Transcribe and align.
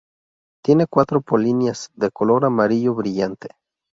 Tiene 0.65 0.87
cuatro 0.87 1.21
polinias 1.21 1.91
de 1.93 2.09
color 2.09 2.45
amarillo 2.45 2.95
brillante. 2.95 3.49